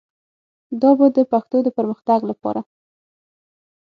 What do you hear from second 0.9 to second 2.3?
به د پښتو د پرمختګ